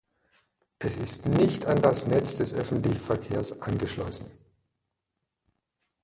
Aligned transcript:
Es 0.79 0.97
ist 0.97 1.27
nicht 1.27 1.67
an 1.67 1.79
das 1.79 2.07
Netz 2.07 2.35
des 2.35 2.55
öffentlichen 2.55 2.99
Verkehrs 2.99 3.61
angeschlossen. 3.61 4.31